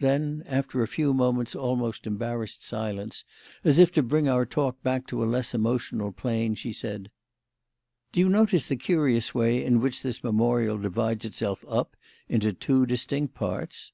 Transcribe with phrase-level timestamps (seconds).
[0.00, 3.24] Then, after a few moments' almost embarrassed silence,
[3.64, 7.10] as if to bring our talk back to a less emotional plane, she said:
[8.12, 11.96] "Do you notice the curious way in which this memorial divides itself up
[12.28, 13.92] into two distinct parts?"